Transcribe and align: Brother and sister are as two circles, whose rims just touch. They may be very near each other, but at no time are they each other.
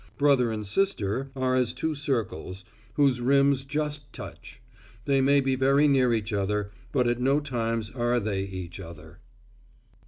Brother 0.17 0.51
and 0.51 0.65
sister 0.65 1.29
are 1.35 1.53
as 1.53 1.75
two 1.75 1.93
circles, 1.93 2.65
whose 2.95 3.21
rims 3.21 3.63
just 3.63 4.11
touch. 4.11 4.59
They 5.05 5.21
may 5.21 5.41
be 5.41 5.55
very 5.55 5.87
near 5.87 6.11
each 6.11 6.33
other, 6.33 6.71
but 6.91 7.07
at 7.07 7.21
no 7.21 7.39
time 7.39 7.83
are 7.95 8.19
they 8.19 8.41
each 8.41 8.79
other. 8.79 9.19